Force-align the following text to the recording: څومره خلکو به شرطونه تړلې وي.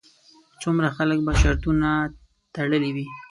څومره 0.61 0.87
خلکو 0.97 1.21
به 1.27 1.33
شرطونه 1.41 1.89
تړلې 2.55 2.89
وي. 2.95 3.05